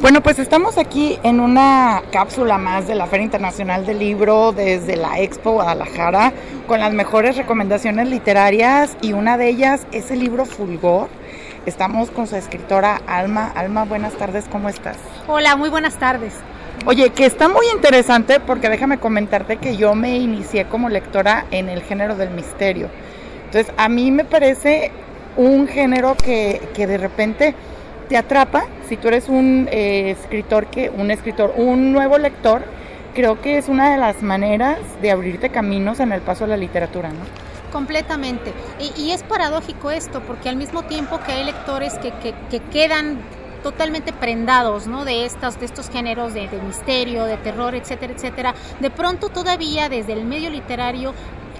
[0.00, 4.96] Bueno, pues estamos aquí en una cápsula más de la Feria Internacional del Libro desde
[4.96, 6.32] la Expo Guadalajara
[6.66, 11.08] con las mejores recomendaciones literarias y una de ellas es el libro Fulgor.
[11.64, 13.52] Estamos con su escritora Alma.
[13.54, 14.98] Alma, buenas tardes, ¿cómo estás?
[15.28, 16.34] Hola, muy buenas tardes.
[16.86, 21.68] Oye, que está muy interesante porque déjame comentarte que yo me inicié como lectora en
[21.68, 22.90] el género del misterio.
[23.46, 24.90] Entonces, a mí me parece
[25.36, 27.54] un género que, que de repente
[28.08, 32.62] te atrapa, si tú eres un eh, escritor que, un escritor, un nuevo lector,
[33.14, 36.56] creo que es una de las maneras de abrirte caminos en el paso de la
[36.56, 37.24] literatura, ¿no?
[37.72, 38.52] Completamente.
[38.96, 43.18] Y, es paradójico esto, porque al mismo tiempo que hay lectores que, que, quedan
[43.64, 45.04] totalmente prendados ¿no?
[45.04, 48.54] de, estas, de estos géneros de, de, misterio, de terror, etcétera, etcétera.
[48.78, 51.14] De pronto todavía desde el medio literario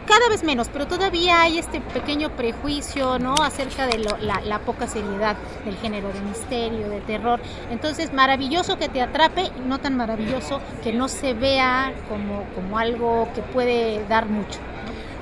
[0.06, 3.34] cada vez menos, pero todavía hay este pequeño prejuicio, ¿no?
[3.34, 7.40] Acerca de la, poca seriedad del género de misterio, de terror.
[7.70, 13.28] Entonces, maravilloso que te atrape, no tan maravilloso que no se vea como, como algo
[13.34, 14.58] que puede dar mucho.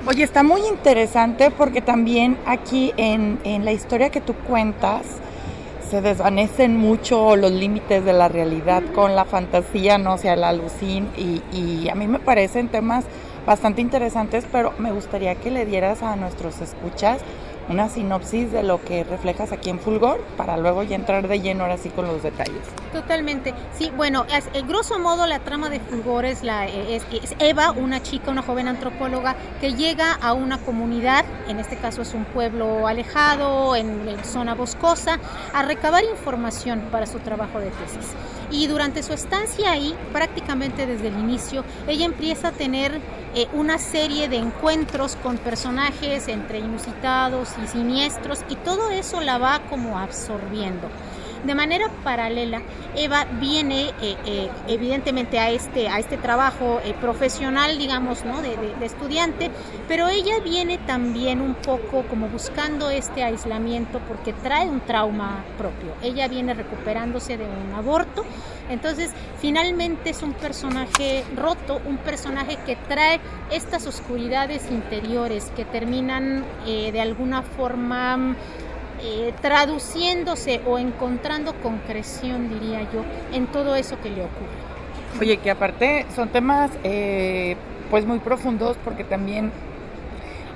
[0.05, 5.05] Oye, está muy interesante porque también aquí en, en la historia que tú cuentas,
[5.89, 10.49] se desvanecen mucho los límites de la realidad con la fantasía, no o sea, la
[10.49, 13.05] alucin y, y a mí me parecen temas
[13.45, 17.21] bastante interesantes, pero me gustaría que le dieras a nuestros escuchas
[17.69, 21.63] una sinopsis de lo que reflejas aquí en Fulgor para luego ya entrar de lleno
[21.63, 22.61] ahora sí con los detalles.
[22.91, 23.53] Totalmente.
[23.73, 27.05] Sí, bueno, el grosso modo la trama de Fulgor es, la, es,
[27.39, 32.13] Eva, una chica, una joven antropóloga que llega a una comunidad, en este caso es
[32.13, 35.19] un pueblo alejado, en, en zona boscosa,
[35.53, 38.13] a recabar información para su trabajo de tesis.
[38.53, 43.01] Y durante su estancia ahí, prácticamente desde el inicio, ella empieza a tener
[43.33, 49.39] eh, una serie de encuentros con personajes entre inusitados y siniestros y todo eso la
[49.39, 50.87] va como absorbiendo.
[51.43, 52.61] De manera paralela,
[52.95, 58.41] Eva viene eh, eh, evidentemente a este, a este trabajo eh, profesional, digamos, ¿no?
[58.41, 59.49] De, estudiante,
[59.87, 65.93] pero ella viene también un poco como buscando este aislamiento porque trae un trauma propio.
[66.01, 68.25] Ella viene recuperándose de un aborto,
[68.69, 73.19] entonces finalmente es un personaje roto, un personaje que trae
[73.51, 78.35] estas oscuridades interiores que terminan de alguna forma
[79.03, 83.03] eh, traduciéndose o encontrando concreción, diría yo,
[83.33, 85.19] en todo eso que le ocurre.
[85.19, 87.57] Oye, que aparte son temas eh,
[87.89, 89.51] pues muy profundos porque también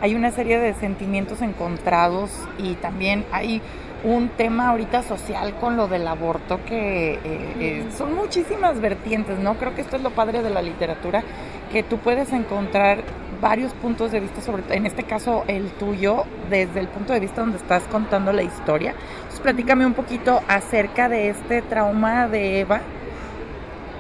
[0.02, 3.62] hay una serie de sentimientos encontrados y también hay
[4.04, 9.56] un tema ahorita social con lo del aborto que eh, son muchísimas vertientes, ¿no?
[9.56, 11.24] Creo que esto es lo padre de la literatura,
[11.72, 13.04] que tú puedes encontrar
[13.42, 17.42] varios puntos de vista, sobre en este caso el tuyo, desde el punto de vista
[17.42, 18.94] donde estás contando la historia.
[19.18, 22.82] Entonces, platícame un poquito acerca de este trauma de Eva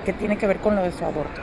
[0.06, 1.42] que tiene que ver con lo de su aborto.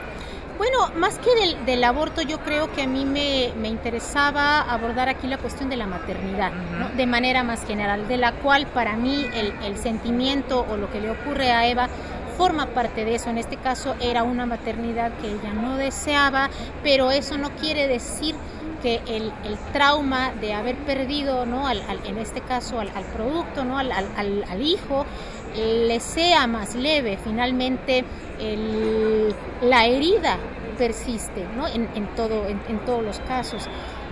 [0.57, 1.29] Bueno, más que
[1.65, 5.85] del, aborto, yo creo que a mí me, interesaba abordar aquí la cuestión de la
[5.85, 6.53] maternidad,
[6.95, 11.01] de manera más general, de la cual para mí el, el sentimiento o lo que
[11.01, 11.89] le ocurre a Eva
[12.37, 13.29] forma parte de eso.
[13.29, 16.49] En este caso era una maternidad que ella no deseaba,
[16.83, 18.35] pero eso no quiere decir
[18.81, 19.31] que el,
[19.73, 21.67] trauma de haber perdido, ¿no?
[21.67, 23.77] Al, en este caso al, producto, ¿no?
[23.77, 25.05] Al, hijo,
[25.55, 27.17] le sea más leve.
[27.23, 28.05] Finalmente
[29.61, 30.37] la herida
[30.77, 31.67] persiste ¿no?
[31.67, 33.67] en todo, en todos los casos.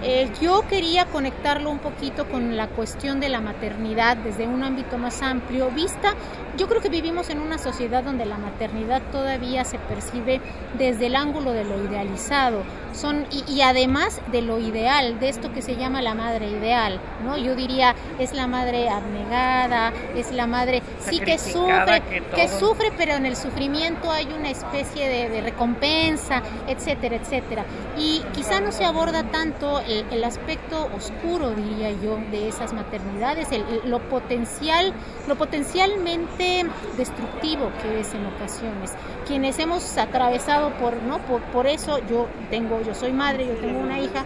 [0.05, 4.97] Eh, yo quería conectarlo un poquito con la cuestión de la maternidad desde un ámbito
[4.97, 6.13] más amplio, vista,
[6.57, 10.41] yo creo que vivimos en una sociedad donde la maternidad todavía se percibe
[10.77, 15.61] desde el ángulo de lo idealizado, son y, además de lo ideal, de esto que
[15.61, 17.37] se llama la madre ideal, ¿no?
[17.37, 22.03] Yo diría es la madre abnegada, es la madre sí que sufre,
[22.35, 27.65] que, sufre, pero en el sufrimiento hay una especie de, de recompensa, etcétera, etcétera.
[27.97, 33.47] Y quizá no se aborda tanto el, aspecto oscuro, diría yo, de esas maternidades,
[33.85, 34.93] lo potencial,
[35.27, 36.65] lo potencialmente
[36.97, 38.93] destructivo que es en ocasiones.
[39.27, 41.19] Quienes hemos atravesado por, ¿no?
[41.19, 44.25] Por, por eso yo tengo, yo soy madre, yo tengo una hija,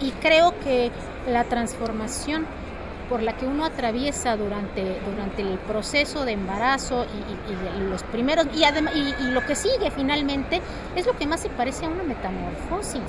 [0.00, 0.90] y creo que
[1.28, 2.46] la transformación
[3.08, 8.62] por la que uno atraviesa durante, durante el proceso de embarazo y, los primeros y,
[8.64, 10.62] y, lo que sigue finalmente
[10.94, 13.02] es lo que más se parece a una metamorfosis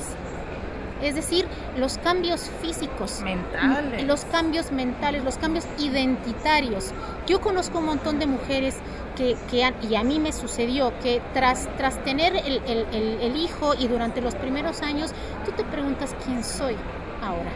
[1.02, 6.92] es decir, los cambios físicos, mentales, los cambios mentales, los cambios identitarios.
[7.28, 8.76] Yo conozco un montón de mujeres
[9.16, 13.88] que, que y a mí me sucedió, que tras, tras tener el, el hijo y
[13.88, 15.12] durante los primeros años,
[15.46, 16.76] tú te preguntas quién soy
[17.22, 17.52] ahora,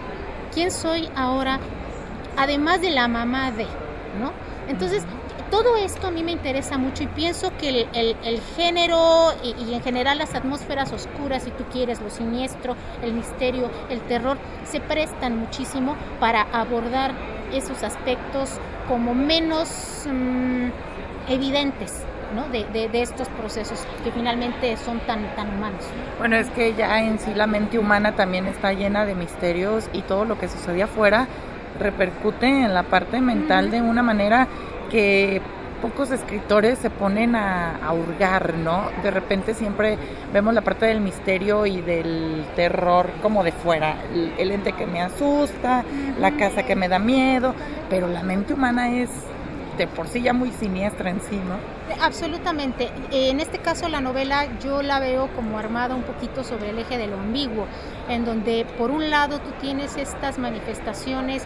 [0.54, 1.60] quién soy ahora,
[2.38, 3.66] además de la mamá de,
[4.20, 4.32] ¿no?
[4.68, 5.04] Entonces,
[5.56, 10.18] todo esto a mí me interesa mucho y pienso que el, género y, en general
[10.18, 15.96] las atmósferas oscuras, si tú quieres, lo siniestro, el misterio, el terror, se prestan muchísimo
[16.20, 17.14] para abordar
[17.54, 18.60] esos aspectos
[18.90, 22.04] como menos mm, evidentes.
[22.36, 22.50] ¿no?
[22.50, 25.86] De, de, estos procesos que finalmente son tan, tan humanos.
[26.18, 30.02] Bueno, es que ya en sí la mente humana también está llena de misterios y
[30.02, 31.28] todo lo que sucede afuera
[31.80, 34.48] repercute en la parte mental de una manera
[34.90, 35.42] que
[35.82, 38.90] pocos escritores se ponen a, hurgar, ¿no?
[39.04, 39.98] De repente siempre
[40.34, 43.98] vemos la parte del misterio y del terror como de fuera,
[44.38, 45.84] el, ente que me asusta,
[46.20, 47.54] la casa que me da miedo,
[47.90, 49.10] pero la mente humana es
[49.78, 51.58] de por sí ya muy siniestra en sí, ¿no?
[52.02, 52.90] Absolutamente.
[53.12, 56.98] En este caso la novela yo la veo como armada un poquito sobre el eje
[56.98, 57.68] de lo ambiguo,
[58.10, 61.46] en donde por un lado tú tienes estas manifestaciones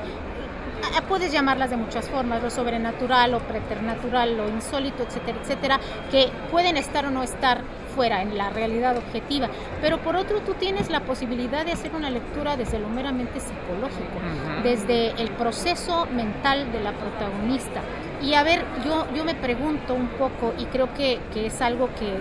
[1.09, 5.79] puedes llamarlas de muchas formas, lo sobrenatural, lo preternatural, lo insólito, etcétera, etcétera,
[6.11, 7.61] que pueden estar o no estar
[7.95, 9.49] fuera en la realidad objetiva,
[9.81, 14.19] pero por otro tú tienes la posibilidad de hacer una lectura desde lo meramente psicológico,
[14.63, 17.81] desde el proceso mental de la protagonista.
[18.21, 21.89] Y a ver, yo, yo me pregunto un poco, y creo que, que es algo
[21.95, 22.13] que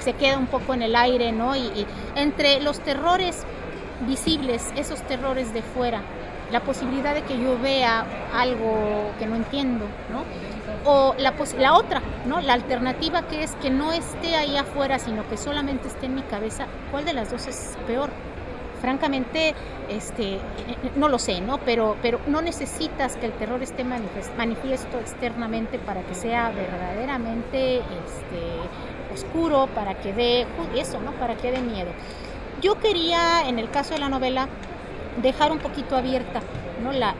[0.00, 1.54] se queda un poco en el aire, ¿no?
[1.54, 1.86] y
[2.16, 3.44] entre los terrores
[4.06, 6.02] visibles, esos terrores de fuera,
[6.50, 10.24] la posibilidad de que yo vea algo que no entiendo, ¿no?
[10.84, 12.40] O la, la otra, ¿no?
[12.40, 16.22] La alternativa que es que no esté ahí afuera, sino que solamente esté en mi
[16.22, 18.10] cabeza, ¿cuál de las dos es peor?
[18.80, 19.54] Francamente,
[19.88, 20.38] este,
[20.96, 21.58] no lo sé, ¿no?
[21.58, 29.12] Pero, pero no necesitas que el terror esté manifiesto externamente para que sea verdaderamente este,
[29.12, 30.46] oscuro, para que dé
[30.76, 31.12] eso, ¿no?
[31.12, 31.90] Para que dé miedo.
[32.60, 34.48] Yo quería, en el caso de la novela,
[35.22, 36.40] dejar un poquito abierta
[36.82, 36.92] ¿no?
[36.92, 37.14] la,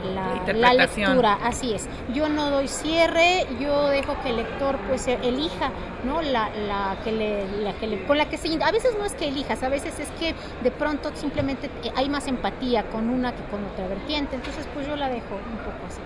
[0.54, 1.88] la, lectura, así es.
[2.14, 5.70] Yo no doy cierre, yo dejo que el lector pues elija
[6.04, 6.22] ¿no?
[6.22, 8.46] la, la, que le, la que le, con la que se...
[8.62, 12.26] A veces no es que elijas, a veces es que de pronto simplemente hay más
[12.26, 16.00] empatía con una que con otra vertiente, entonces pues yo la dejo un poco así.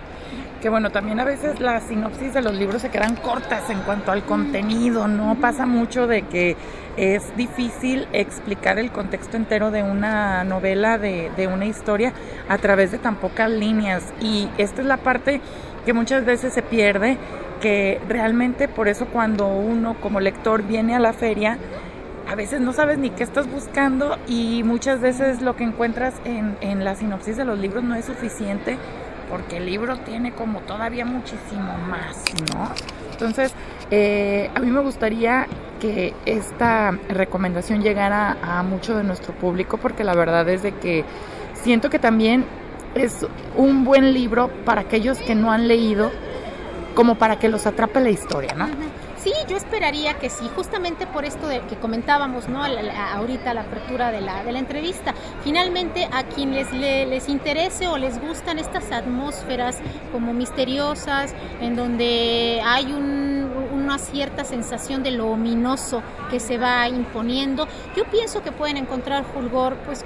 [0.60, 4.12] Que bueno, también a veces las sinopsis de los libros se quedan cortas en cuanto
[4.12, 5.34] al contenido, ¿no?
[5.36, 6.56] Pasa mucho de que
[7.00, 12.12] es difícil explicar el contexto entero de una novela, de, de una historia,
[12.46, 14.12] a través de tan pocas líneas.
[14.20, 15.40] Y esta es la parte
[15.86, 17.16] que muchas veces se pierde,
[17.62, 21.56] que realmente por eso cuando uno como lector viene a la feria,
[22.28, 26.56] a veces no sabes ni qué estás buscando y muchas veces lo que encuentras en,
[26.60, 28.76] en la sinopsis de los libros no es suficiente
[29.30, 32.68] porque el libro tiene como todavía muchísimo más, ¿no?
[33.12, 33.54] Entonces,
[33.90, 35.46] eh, a mí me gustaría
[35.80, 41.04] que esta recomendación llegara a mucho de nuestro público porque la verdad es de que
[41.54, 42.44] siento que también
[42.94, 46.10] es un buen libro para aquellos que no han leído,
[46.94, 48.68] como para que los atrape la historia, ¿no?
[49.22, 52.64] Sí, yo esperaría que sí, justamente por esto de que comentábamos, ¿no?
[52.64, 55.14] ahorita la apertura de la, de la entrevista.
[55.44, 59.78] Finalmente, a quienes les, les interese o les gustan estas atmósferas
[60.10, 63.49] como misteriosas, en donde hay un,
[63.90, 66.00] una cierta sensación de lo ominoso
[66.30, 67.66] que se va imponiendo,
[67.96, 70.04] yo pienso que pueden encontrar Fulgor, pues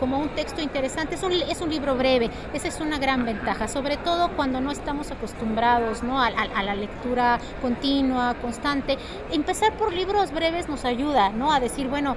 [0.00, 1.14] como un texto interesante.
[1.14, 6.02] Es un, libro breve, esa es una gran ventaja, sobre todo cuando no estamos acostumbrados
[6.02, 6.20] ¿no?
[6.20, 8.98] a, a la lectura continua, constante.
[9.30, 11.52] Empezar por libros breves nos ayuda, ¿no?
[11.52, 12.16] A decir, bueno,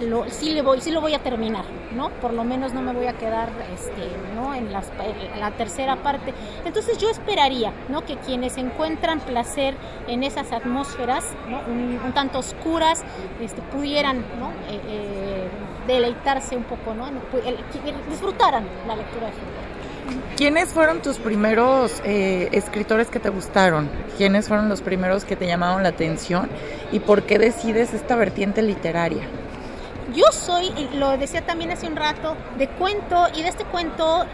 [0.00, 2.10] lo, sí, le voy, sí lo voy a terminar, ¿no?
[2.10, 4.54] Por lo menos no me voy a quedar este, ¿no?
[4.54, 6.32] en, la tercera parte.
[6.64, 8.04] Entonces yo esperaría ¿no?
[8.04, 9.74] que quienes encuentran placer
[10.06, 11.60] en esas atmósferas ¿no?
[11.66, 13.04] un, tanto oscuras
[13.40, 14.50] este, pudieran ¿no?
[14.68, 15.48] Eh, eh,
[15.86, 17.08] deleitarse un poco, ¿no?
[18.08, 19.32] disfrutaran la lectura de
[20.36, 23.88] ¿Quiénes fueron tus primeros eh, escritores que te gustaron?
[24.16, 26.48] ¿Quiénes fueron los primeros que te llamaron la atención?
[26.92, 29.26] ¿Y por qué decides esta vertiente literaria?
[30.14, 34.24] Yo soy, lo decía también hace un rato, de cuento y de este cuento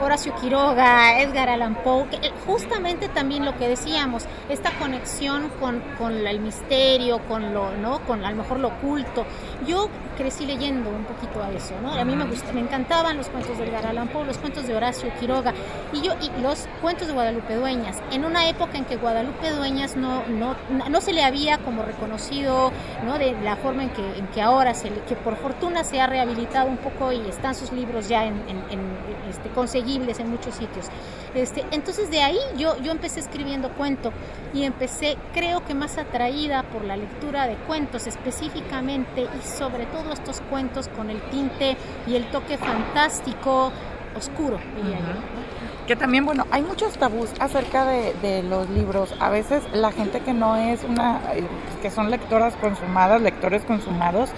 [0.00, 6.26] Horacio Quiroga, Edgar Allan Poe, eh, justamente también lo que decíamos, esta conexión con, con,
[6.26, 8.00] el misterio, con lo, ¿no?
[8.00, 9.24] Con a lo mejor lo oculto.
[9.66, 11.92] Yo crecí leyendo un poquito a eso, ¿no?
[11.92, 14.74] A mí me gusta, me encantaban los cuentos de Edgar Allan Poe, los cuentos de
[14.74, 15.52] Horacio Quiroga
[15.92, 17.98] y yo y los cuentos de Guadalupe Dueñas.
[18.10, 20.56] En una época en que Guadalupe Dueñas no, no,
[20.88, 22.72] no se le había como reconocido,
[23.04, 23.18] ¿no?
[23.18, 26.68] De la forma en que, en que ahora se que por fortuna se ha rehabilitado
[26.68, 28.80] un poco y están sus libros ya en, en, en
[29.28, 30.86] este, conseguidos en muchos sitios.
[31.34, 34.12] Este, entonces de ahí yo, yo empecé escribiendo cuento
[34.54, 40.12] y empecé creo que más atraída por la lectura de cuentos específicamente y sobre todo
[40.12, 41.76] estos cuentos con el tinte
[42.06, 43.72] y el toque fantástico
[44.16, 45.86] oscuro, diría yo.
[45.86, 49.14] Que también, bueno, hay muchos tabús acerca de, de los libros.
[49.20, 51.44] A veces la gente que no es una, eh,
[51.80, 54.30] que son lectoras consumadas, lectores consumados,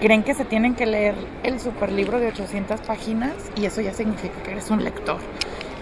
[0.00, 4.42] creen que se tienen que leer el superlibro de 800 páginas y eso ya significa
[4.42, 5.18] que eres un lector.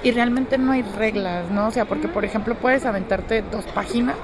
[0.03, 1.69] Y realmente no hay reglas, ¿no?
[1.69, 4.17] O sea, porque por ejemplo puedes aventarte dos páginas,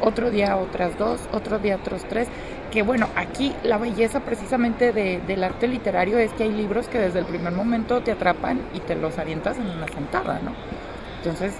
[0.00, 2.28] otro día otras dos, otro día otros tres,
[2.70, 6.98] que bueno, aquí la belleza precisamente de, del arte literario es que hay libros que
[6.98, 10.52] desde el primer momento te atrapan y te los avientas en una sentada, ¿no?
[11.18, 11.54] Entonces,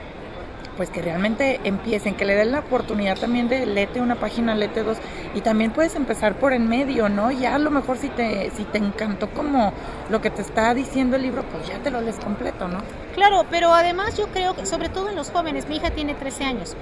[0.80, 4.82] pues que realmente empiecen, que le den la oportunidad también de lete una página, lete
[4.82, 4.96] dos,
[5.34, 7.30] y también puedes empezar por en medio, ¿no?
[7.30, 9.74] Ya a lo mejor si te, si te encantó como
[10.08, 12.78] lo que te está diciendo el libro, pues ya te lo lees completo, ¿no?
[13.14, 16.44] Claro, pero además yo creo que, sobre todo en los jóvenes, mi hija tiene 13
[16.44, 16.74] años,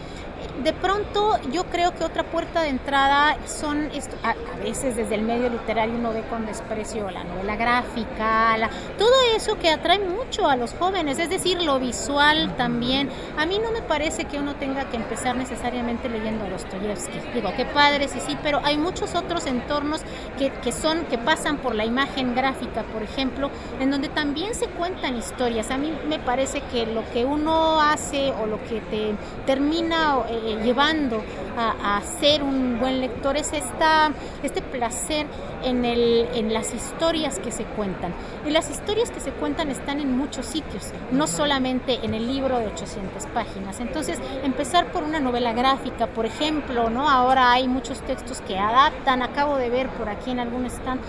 [0.62, 3.90] de pronto yo creo que otra puerta de entrada son,
[4.22, 8.68] a, veces desde el medio literario uno ve con desprecio la novela gráfica, la,
[8.98, 13.08] todo eso que atrae mucho a los jóvenes, es decir, lo visual también.
[13.36, 17.18] A mí no me parece que uno tenga que empezar necesariamente leyendo a Dostoyevsky.
[17.34, 20.02] Digo, qué padre, sí, sí, pero hay muchos otros entornos
[20.38, 24.66] que, que son, que pasan por la imagen gráfica, por ejemplo, en donde también se
[24.66, 25.70] cuentan historias.
[25.70, 29.14] A mí me parece que lo que uno hace o lo que te
[29.46, 31.22] termina eh, llevando
[31.56, 35.26] a, a, ser un buen lector es esta, este placer
[35.64, 38.12] en, el, en las historias que se cuentan.
[38.46, 42.58] Y las historias que se cuentan están en muchos sitios, no solamente en el libro
[42.58, 43.80] de 800 páginas.
[43.80, 47.08] Entonces, empezar por una novela gráfica, por ejemplo, ¿no?
[47.08, 51.00] Ahora hay muchos textos que adaptan, acabo de ver por aquí en algún stand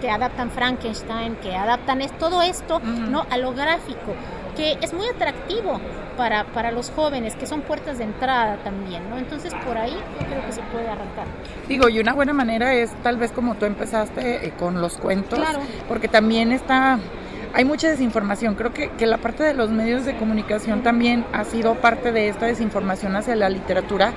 [0.00, 3.24] que adaptan Frankenstein, que adaptan es, todo esto, ¿no?
[3.30, 4.14] A lo gráfico
[4.56, 5.80] que es muy atractivo
[6.16, 9.18] para, para los jóvenes, que son puertas de entrada también, ¿no?
[9.18, 11.26] Entonces por ahí yo creo que se puede arrancar.
[11.68, 15.38] Digo, y una buena manera es tal vez como tú empezaste eh, con los cuentos,
[15.38, 15.60] Claro.
[15.88, 16.98] porque también está...
[17.56, 18.56] Hay mucha desinformación.
[18.56, 22.28] Creo que, que la parte de los medios de comunicación también ha sido parte de
[22.28, 24.12] esta desinformación hacia la literatura,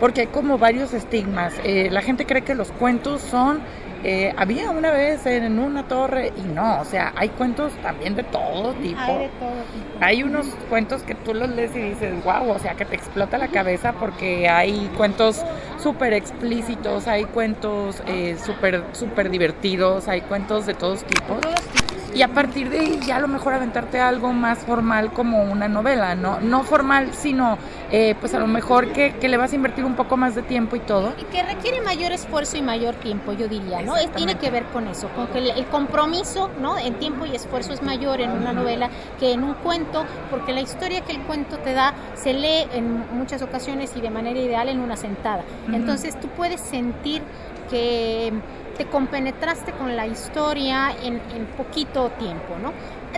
[0.00, 1.52] porque hay como varios estigmas.
[1.64, 3.60] Eh, la gente cree que los cuentos son
[4.04, 8.22] eh, había una vez en una torre y no, o sea, hay cuentos también de
[8.22, 9.00] todo tipo.
[9.00, 9.98] Hay de todo tipo.
[10.00, 13.38] Hay unos cuentos que tú los lees y dices, wow, o sea, que te explota
[13.38, 15.44] la cabeza porque hay cuentos
[15.82, 21.40] súper explícitos, hay cuentos eh, súper súper divertidos, hay cuentos de todos tipos.
[21.40, 21.97] Todos tipos.
[22.14, 25.68] Y a partir de ahí ya a lo mejor aventarte algo más formal como una
[25.68, 26.40] novela, ¿no?
[26.40, 27.58] No formal, sino
[27.90, 30.42] eh, pues a lo mejor que, que, le vas a invertir un poco más de
[30.42, 31.12] tiempo y todo.
[31.18, 33.96] Y que requiere mayor esfuerzo y mayor tiempo, yo diría, ¿no?
[33.96, 36.78] Es, tiene que ver con eso, con que el, el, compromiso, ¿no?
[36.78, 38.88] En tiempo y esfuerzo es mayor en una novela
[39.20, 43.04] que en un cuento, porque la historia que el cuento te da se lee en
[43.12, 45.44] muchas ocasiones y de manera ideal en una sentada.
[45.66, 45.76] Uh -huh.
[45.76, 47.22] Entonces tú puedes sentir
[47.70, 48.32] que
[48.78, 52.72] te compenetraste con la historia en, en, poquito tiempo, ¿no?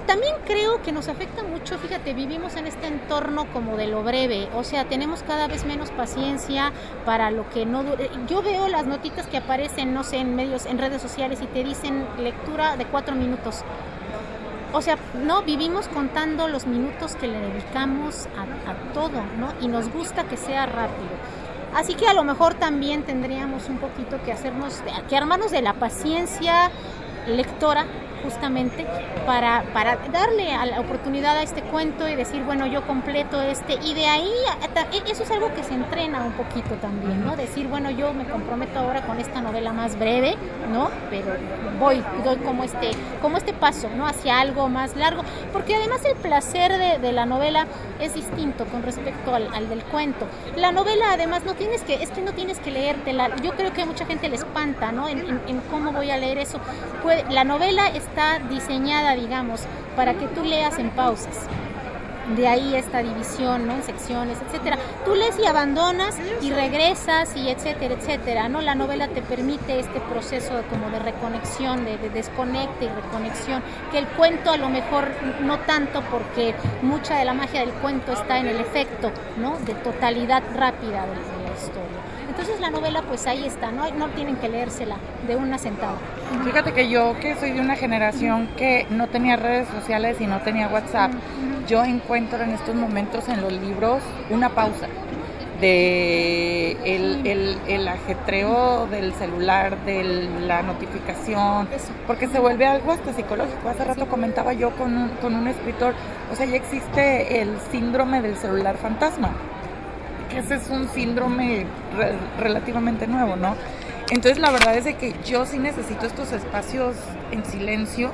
[0.06, 4.48] También creo que nos afecta mucho, fíjate, vivimos en este entorno como de lo breve,
[4.54, 6.72] o sea, tenemos cada vez menos paciencia
[7.04, 8.10] para lo que no dure.
[8.26, 11.62] Yo veo las notitas que aparecen, no sé, en medios, en redes sociales y te
[11.62, 13.62] dicen lectura de cuatro minutos.
[14.72, 19.52] O sea, no, vivimos contando los minutos que le dedicamos a, a todo, ¿no?
[19.60, 21.10] Y nos gusta que sea rápido.
[21.74, 25.74] Así que a lo mejor también tendríamos un poquito que hacernos, que armarnos de la
[25.74, 26.70] paciencia
[27.26, 27.86] lectora
[28.22, 28.86] justamente
[29.26, 33.74] para, para darle a la oportunidad a este cuento y decir, bueno, yo completo este,
[33.82, 34.32] y de ahí,
[34.92, 37.36] e, eso es algo que se entrena un poquito también, ¿no?
[37.36, 40.36] Decir, bueno, yo me comprometo ahora con esta novela más breve,
[40.72, 40.90] ¿no?
[41.10, 41.34] Pero
[41.78, 42.90] voy, doy como este,
[43.22, 44.06] como este paso, ¿no?
[44.06, 45.22] Hacia algo más largo,
[45.52, 47.66] porque además el placer de, de la novela
[48.00, 50.26] es distinto con respecto al, al, del cuento.
[50.56, 53.82] La novela además no tienes que, es que no tienes que leértela, yo creo que
[53.82, 55.08] a mucha gente le espanta, ¿no?
[55.08, 56.58] En, en, en cómo voy a leer eso.
[57.02, 59.60] Puede, la novela es está diseñada, digamos,
[59.94, 61.46] para que tú leas en pausas.
[62.36, 63.74] De ahí esta división, ¿no?
[63.74, 64.78] En secciones, etcétera.
[65.04, 68.60] Tú lees y abandonas y regresas y etcétera, etcétera, ¿no?
[68.60, 73.98] La novela te permite este proceso como de reconexión, de, de, desconecte y reconexión, que
[73.98, 75.08] el cuento a lo mejor
[75.42, 79.56] no tanto porque mucha de la magia del cuento está en el efecto, ¿no?
[79.60, 82.09] De totalidad rápida de la historia.
[82.40, 84.96] Entonces la novela pues ahí está, no, no tienen que leérsela
[85.28, 85.98] de una sentada.
[86.42, 90.40] Fíjate que yo que soy de una generación que no tenía redes sociales y no
[90.40, 91.66] tenía WhatsApp, uh -huh.
[91.66, 94.86] yo encuentro en estos momentos en los libros una pausa
[95.60, 100.02] de el, el, el, ajetreo del celular, de
[100.46, 101.68] la notificación,
[102.06, 103.68] porque se vuelve algo hasta psicológico.
[103.68, 105.92] Hace rato comentaba yo con un, con un escritor,
[106.32, 109.34] o sea, ya existe el síndrome del celular fantasma
[110.30, 113.56] que ese es un síndrome re relativamente nuevo, ¿no?
[114.10, 116.96] Entonces la verdad es de que yo sí necesito estos espacios
[117.30, 118.10] en silencio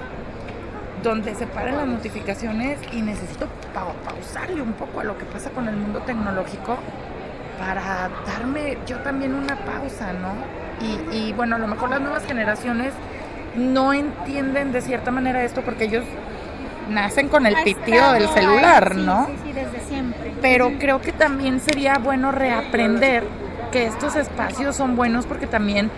[1.02, 3.46] donde se paran las notificaciones y necesito
[4.04, 6.76] pausarle un poco a lo que pasa con el mundo tecnológico
[7.58, 10.34] para darme yo también una pausa, ¿no?
[10.84, 12.92] Y, y bueno, a lo mejor las nuevas generaciones
[13.54, 16.04] no entienden de cierta manera esto porque ellos
[16.88, 19.26] nacen con el pitido del celular, ¿no?
[19.26, 20.34] Sí, sí, desde siempre.
[20.40, 23.24] Pero creo que también sería bueno reaprender
[23.72, 25.90] que estos espacios son buenos porque también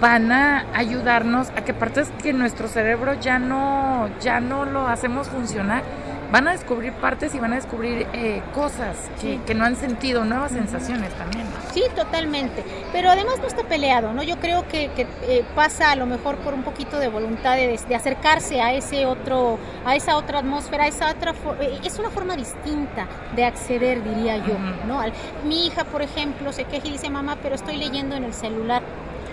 [0.00, 5.28] van a ayudarnos a que partes que nuestro cerebro ya no ya no lo hacemos
[5.28, 5.82] funcionar
[6.30, 10.52] van a descubrir partes y van a descubrir eh, cosas que, no han sentido, nuevas
[10.52, 11.46] sensaciones también.
[11.72, 12.64] Sí, totalmente.
[12.92, 14.22] Pero además no está peleado, ¿no?
[14.22, 18.60] Yo creo que, eh, pasa a lo mejor por un poquito de voluntad de, acercarse
[18.60, 23.06] a ese otro, a esa otra atmósfera, a esa otra eh, es una forma distinta
[23.34, 24.54] de acceder, diría yo,
[24.86, 25.00] ¿no?
[25.44, 28.82] mi hija, por ejemplo, se queja y dice, mamá, pero estoy leyendo en el celular.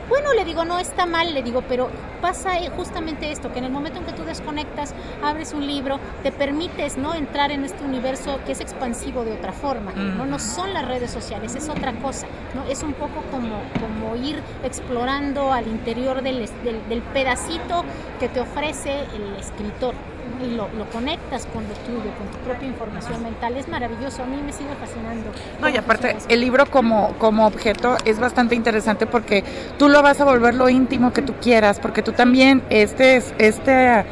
[0.07, 1.89] Bueno, le digo, no está mal, le digo, pero
[2.21, 4.93] pasa eh, justamente esto, que en el momento en que tú desconectas,
[5.23, 9.51] abres un libro, te permites no entrar en este universo que es expansivo de otra
[9.51, 9.91] forma.
[9.93, 12.27] No, no son las redes sociales, es otra cosa.
[12.53, 12.63] ¿no?
[12.69, 16.47] Es un poco como, como ir explorando al interior del,
[16.89, 17.83] del pedacito
[18.19, 19.95] que te ofrece el escritor
[20.43, 23.57] y lo, conectas con lo tuyo, con tu propia información mental.
[23.57, 25.31] Es maravilloso, a mí me sigue fascinando.
[25.61, 29.43] No, y aparte, el libro como, como objeto es bastante interesante porque
[29.77, 34.05] tú lo vas a volver lo íntimo que tú quieras, porque tú también, este, este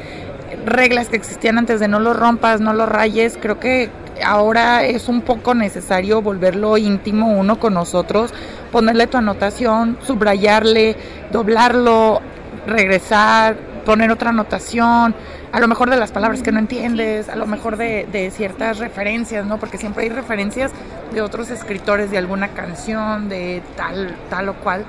[0.66, 3.90] reglas que existían antes de no lo rompas, no lo rayes, creo que
[4.24, 8.34] ahora es un poco necesario volverlo íntimo uno con nosotros,
[8.72, 10.96] ponerle tu anotación, subrayarle,
[11.32, 12.22] doblarlo,
[12.68, 15.16] regresar, poner otra anotación,
[15.52, 19.46] a lo mejor de las palabras que no entiendes, a lo mejor de, ciertas referencias,
[19.46, 19.60] ¿no?
[19.60, 20.72] Porque siempre hay referencias
[21.14, 24.86] de otros escritores, de alguna canción, de tal, tal o cual.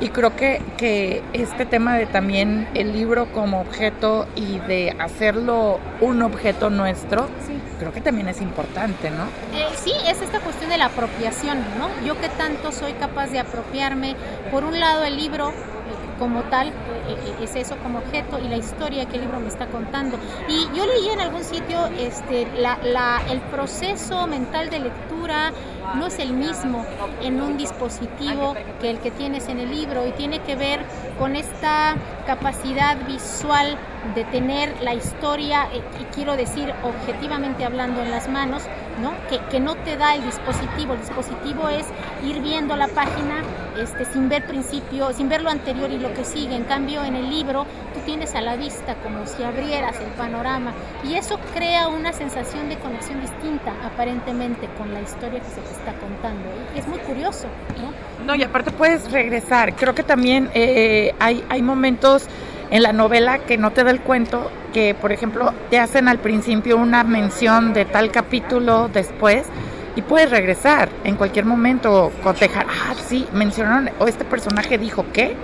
[0.00, 5.78] Y creo que, que este tema de también el libro como objeto y de hacerlo
[6.00, 7.28] un objeto nuestro,
[7.78, 9.24] creo que también es importante, ¿no?
[9.56, 11.88] Eh, sí, es esta cuestión de la apropiación, ¿no?
[12.04, 14.16] Yo que tanto soy capaz de apropiarme,
[14.50, 15.52] por un lado el libro
[16.18, 16.72] como tal, eh,
[17.08, 20.18] eh, es eso como objeto y la historia que el libro me está contando.
[20.48, 22.46] Y yo leí en algún sitio este,
[23.30, 25.13] el proceso mental de lectura
[25.96, 26.84] no es el mismo
[27.22, 30.80] en un dispositivo que el que tienes en el libro y tiene que ver
[31.18, 31.94] con esta
[32.26, 33.76] capacidad visual
[34.14, 38.62] de tener la historia, eh, y quiero decir objetivamente hablando en las manos,
[39.00, 39.12] ¿no?
[39.28, 40.92] Que, que, no te da el dispositivo.
[40.92, 41.86] El dispositivo es
[42.22, 43.42] ir viendo la página
[43.78, 46.54] este, sin ver principio, sin ver lo anterior y lo que sigue.
[46.54, 47.66] En cambio, en el libro
[48.04, 50.72] tienes a la vista como si abrieras el panorama
[51.04, 55.72] y eso crea una sensación de conexión distinta aparentemente con la historia que se te
[55.72, 56.48] está contando.
[56.74, 57.46] Y es muy curioso,
[57.80, 58.24] ¿no?
[58.24, 59.74] No, y aparte puedes regresar.
[59.74, 62.26] Creo que también eh, hay, hay momentos
[62.70, 66.18] en la novela que no te da el cuento, que por ejemplo te hacen al
[66.18, 69.46] principio una mención de tal capítulo después
[69.96, 75.36] y puedes regresar en cualquier momento, cotejar, ah, sí, mencionaron, o este personaje dijo qué.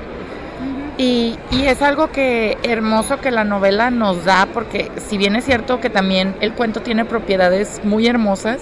[1.00, 5.46] Y, y, es algo que hermoso que la novela nos da, porque si bien es
[5.46, 8.58] cierto que también el cuento tiene propiedades muy hermosas,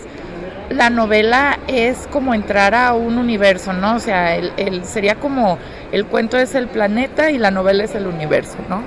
[0.70, 3.96] la novela es como entrar a un universo, ¿no?
[3.96, 5.58] O sea, el, sería como
[5.90, 8.82] el cuento es el planeta y la novela es el universo, ¿no?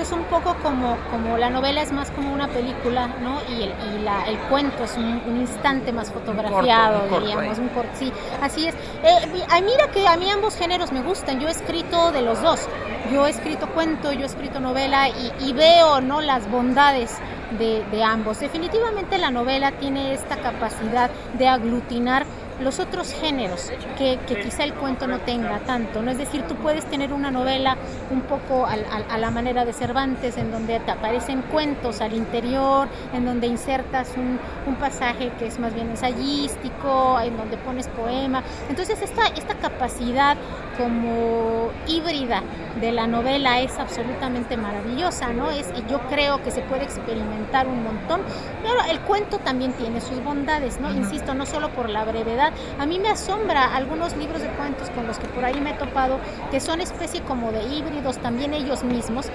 [0.00, 3.38] Que es un poco como, como la novela es más como una película, ¿no?
[3.50, 8.10] Y el, y la, el cuento es un, instante más fotografiado, diríamos, un corto, sí,
[8.40, 8.74] así es.
[9.02, 9.28] Eh,
[9.62, 12.66] mira que a mí ambos géneros me gustan, yo he escrito de los dos,
[13.12, 16.22] yo he escrito cuento, yo he escrito novela y, y veo, ¿no?
[16.22, 17.18] Las bondades
[17.58, 18.40] de, ambos.
[18.40, 22.24] Definitivamente la novela tiene esta capacidad de aglutinar
[22.60, 26.02] los otros géneros que, quizá el cuento no tenga tanto.
[26.02, 26.10] ¿no?
[26.10, 27.76] Es decir, tú puedes tener una novela
[28.10, 28.76] un poco a,
[29.18, 34.38] la manera de Cervantes, en donde te aparecen cuentos al interior, en donde insertas un,
[34.80, 38.42] pasaje que es más bien ensayístico, en donde pones poema.
[38.70, 40.38] Entonces, esta, esta capacidad
[40.76, 42.42] como híbrida
[42.80, 45.50] de la novela es absolutamente maravillosa, ¿no?
[45.50, 48.20] Es, yo creo que se puede experimentar un montón,
[48.62, 50.90] pero el cuento también tiene sus bondades, ¿no?
[50.92, 52.52] Insisto, no solo por la brevedad.
[52.78, 55.74] A mí me asombra algunos libros de cuentos con los que por ahí me he
[55.74, 56.18] topado,
[56.50, 59.26] que son especie como de híbridos también ellos mismos.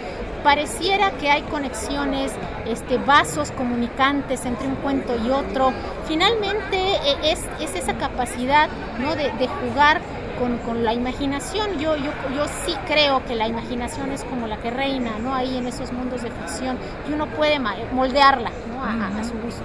[0.43, 2.31] Pareciera que hay conexiones,
[2.67, 5.73] este, vasos comunicantes entre un cuento y otro.
[6.07, 8.69] Finalmente e, es, es esa capacidad,
[8.99, 9.15] ¿no?
[9.15, 10.01] de, de jugar
[10.35, 11.79] con, la imaginación.
[11.79, 15.33] Yo, yo, yo sí creo que la imaginación es como la que reina, ¿no?
[15.33, 16.77] Ahí en esos mundos de ficción
[17.09, 18.83] y uno puede moldearla, ¿no?
[18.83, 19.63] A, su gusto.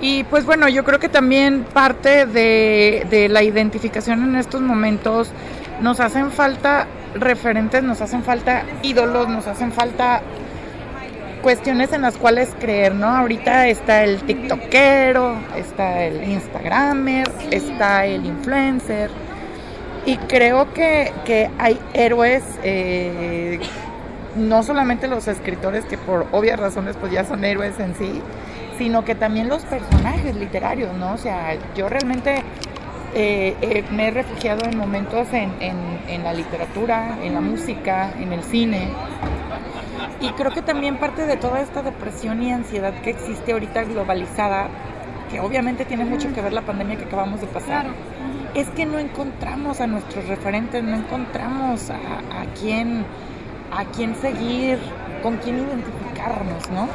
[0.00, 5.30] Y pues bueno, yo creo que también parte de, de la identificación en estos momentos
[5.80, 10.22] nos hacen falta referentes, nos hacen falta ídolos, nos hacen falta
[11.46, 13.06] cuestiones en las cuales creer, ¿no?
[13.06, 19.10] Ahorita está el TikTokero, está el Instagramer, está el influencer.
[20.06, 23.58] Y creo que, que hay héroes, eh,
[24.36, 28.22] no solamente los escritores que por obvias razones pues ya son héroes en sí,
[28.78, 31.14] sino que también los personajes literarios, ¿no?
[31.14, 32.44] O sea, yo realmente
[33.14, 38.32] eh, eh, me he refugiado en momentos en, en, la literatura, en la música, en
[38.32, 38.90] el cine.
[40.20, 44.68] Y creo que también parte de toda esta depresión y ansiedad que existe ahorita globalizada,
[45.30, 47.86] que obviamente tiene mucho que ver la pandemia que acabamos de pasar,
[48.56, 51.96] es que no encontramos a nuestros referentes, no encontramos a,
[52.58, 53.04] quién,
[53.70, 54.78] a quién seguir,
[55.22, 56.88] con quién identificarnos, ¿no?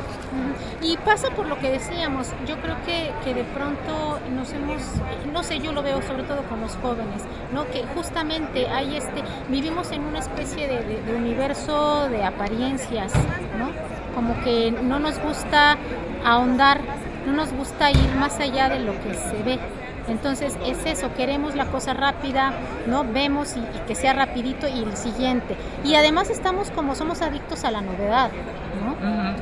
[0.82, 4.82] Y pasa por lo que decíamos, yo creo que, que, de pronto nos hemos,
[5.32, 7.22] no sé, yo lo veo sobre todo con los jóvenes,
[7.54, 7.68] ¿no?
[7.68, 13.14] Que justamente hay este, vivimos en una especie de, de universo de apariencias,
[13.60, 13.70] ¿no?
[14.16, 15.78] Como que no nos gusta
[16.26, 16.82] ahondar,
[17.28, 19.60] no nos gusta ir más allá de lo que se ve.
[20.08, 22.54] Entonces es eso, queremos la cosa rápida,
[22.88, 23.04] ¿no?
[23.04, 25.56] Vemos y, que sea rapidito y el siguiente.
[25.84, 28.32] Y además estamos como somos adictos a la novedad,
[28.84, 28.96] ¿no?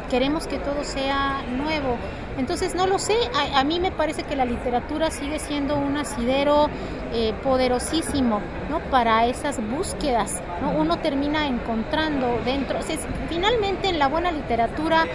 [0.10, 1.98] Queremos que todo sea nuevo.
[2.38, 3.17] Entonces no lo sé,
[3.54, 6.69] a, mí me parece que la literatura sigue siendo un asidero
[7.13, 8.80] eh, poderosísimo, ¿no?
[8.91, 10.72] Para esas búsquedas, ¿no?
[10.72, 12.80] Uno termina encontrando dentro,
[13.28, 15.06] finalmente en la buena literatura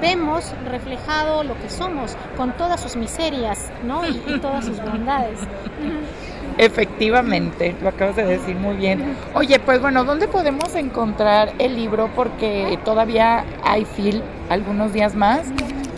[0.00, 4.06] vemos reflejado lo que somos, con todas sus miserias, ¿no?
[4.06, 5.38] Y, todas sus bondades.
[6.58, 9.16] Efectivamente, lo acabas de decir muy bien.
[9.34, 12.10] Oye, pues bueno, ¿dónde podemos encontrar el libro?
[12.14, 15.46] Porque todavía hay fil algunos días más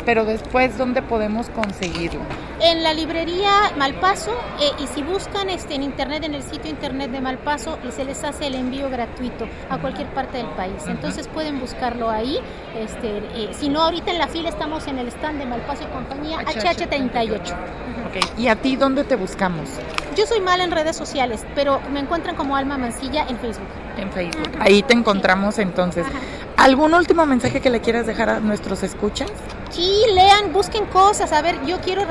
[0.04, 2.20] pero después, ¿dónde podemos conseguirlo?
[2.60, 7.10] En la librería Malpaso eh, y si buscan este, en internet, en el sitio internet
[7.10, 10.82] de Malpaso, se les hace el envío gratuito a cualquier parte del país.
[10.86, 12.38] Entonces pueden buscarlo ahí.
[12.78, 15.86] Este, eh, si no, ahorita en la fila estamos en el stand de Malpaso y
[15.86, 17.40] compañía HH38.
[18.08, 18.22] Okay.
[18.38, 19.68] ¿Y a ti dónde te buscamos?
[20.16, 23.66] Yo soy mala en redes sociales, pero me encuentran como Alma Mancilla en Facebook.
[23.96, 24.48] En Facebook.
[24.60, 26.06] Ahí te encontramos entonces.
[26.56, 29.30] ¿Algún último mensaje que le quieras dejar a nuestros escuchas?
[29.74, 31.32] Sí, lean, busquen cosas.
[31.32, 32.02] A ver, yo quiero.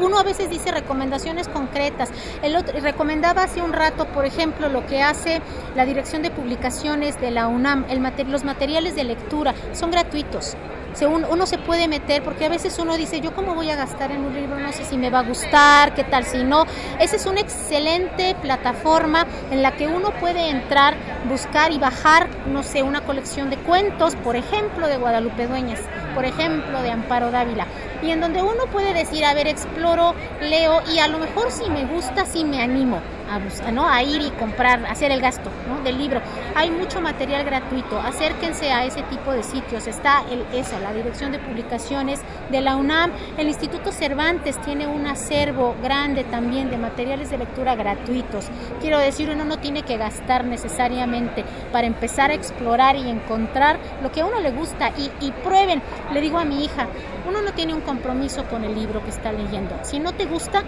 [0.00, 2.10] Uno a veces dice recomendaciones concretas.
[2.42, 5.40] El otro, recomendaba hace un rato, por ejemplo, lo que hace
[5.76, 7.84] la Dirección de Publicaciones de la UNAM.
[7.88, 10.56] El los materiales de lectura son gratuitos
[11.02, 14.24] uno, se puede meter, porque a veces uno dice, yo cómo voy a gastar en
[14.24, 16.66] un libro, no sé si me va a gustar, qué tal si no.
[17.00, 20.94] Esa es una excelente plataforma en la que uno puede entrar,
[21.28, 25.80] buscar y bajar, no sé, una colección de cuentos, por ejemplo, de Guadalupe Dueñas,
[26.14, 27.66] por ejemplo, de Amparo Dávila,
[28.02, 31.68] y en donde uno puede decir, a ver, exploro, leo y a lo mejor si
[31.70, 33.00] me gusta, si me animo
[33.34, 33.88] a, buscar, ¿no?
[33.88, 35.50] a ir y comprar, hacer el gasto
[35.82, 36.20] del libro.
[36.54, 39.86] Hay mucho material gratuito, acérquense a ese tipo de sitios.
[39.86, 42.20] Está el, eso, la Dirección de Publicaciones
[42.50, 47.74] de la UNAM, el Instituto Cervantes tiene un acervo grande también de materiales de lectura
[47.74, 48.46] gratuitos.
[48.80, 54.12] Quiero decir, uno no tiene que gastar necesariamente para empezar a explorar y encontrar lo
[54.12, 55.82] que a uno le gusta y prueben.
[56.12, 56.86] Le digo a mi hija,
[57.28, 59.76] uno no tiene un compromiso con el libro que está leyendo.
[59.82, 60.62] Si no te gusta,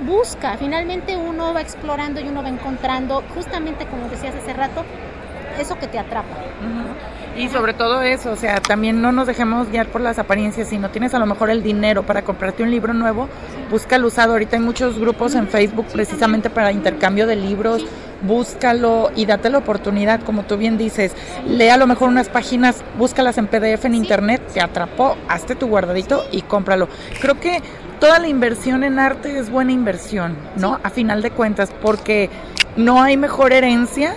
[0.00, 0.56] busca.
[0.56, 4.84] Finalmente uno va explorando y uno va encontrando, justamente como decías hace rato,
[5.58, 6.36] eso que te atrapa.
[7.36, 10.68] Y sobre todo eso, o sea, también no nos dejemos guiar por las apariencias.
[10.68, 13.28] Si no tienes a lo mejor el dinero para comprarte un libro nuevo,
[13.70, 14.32] busca el usado.
[14.32, 17.84] Ahorita hay muchos grupos en Facebook precisamente para intercambio de libros.
[18.22, 21.12] Búscalo y date la oportunidad, como tú bien dices.
[21.44, 25.66] Lee a lo mejor unas páginas, búscalas en PDF en internet, te atrapó, hazte tu
[25.66, 26.88] guardadito y cómpralo.
[27.20, 27.60] Creo que
[28.00, 30.78] toda la inversión en arte es buena inversión, ¿no?
[30.82, 32.30] A final de cuentas, porque
[32.76, 34.14] no hay mejor herencia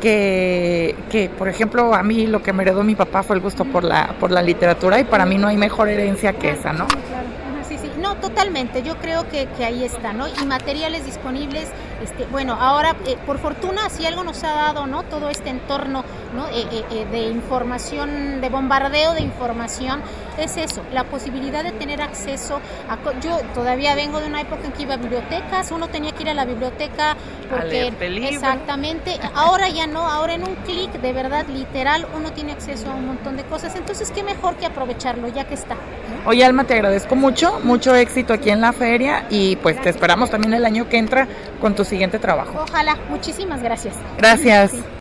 [0.00, 3.64] que, que, por ejemplo, a mí lo que me heredó mi papá fue el gusto
[3.64, 6.86] por la, por la literatura y para mí no hay mejor herencia que esa, ¿no?
[7.68, 10.26] Sí, sí, no, totalmente, yo creo que, que ahí está, ¿no?
[10.28, 11.68] Y materiales disponibles
[12.02, 15.02] este, bueno, ahora, eh, por fortuna, si algo nos ha dado, ¿no?
[15.04, 16.04] Todo este entorno,
[16.34, 16.46] ¿no?
[16.48, 20.00] Eh, eh, de información, de bombardeo de información,
[20.38, 22.96] es eso, la posibilidad de tener acceso a...
[23.20, 26.28] Yo todavía vengo de una época en que iba a bibliotecas, uno tenía que ir
[26.28, 27.16] a la biblioteca
[27.48, 27.92] porque...
[28.28, 32.94] Exactamente, ahora ya no, ahora en un clic, de verdad, literal, uno tiene acceso a
[32.94, 35.76] un montón de cosas, entonces qué mejor que aprovecharlo ya que está.
[36.26, 40.30] Oye, Alma, te agradezco mucho, mucho éxito aquí en la feria y pues te esperamos
[40.30, 41.28] también el año que entra
[41.60, 42.64] con tu siguiente trabajo.
[42.68, 43.94] Ojalá, muchísimas gracias.
[44.18, 44.72] Gracias.